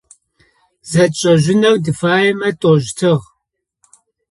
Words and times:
Зытшӏэжьынэу 0.89 1.75
тыфаемэ 1.83 2.49
тӏощтыгъ. 2.59 3.23